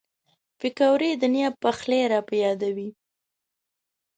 پکورې 0.59 1.11
د 1.17 1.23
نیا 1.33 1.49
پخلی 1.63 2.01
را 2.11 2.19
په 2.27 2.33
یادوي 2.43 2.89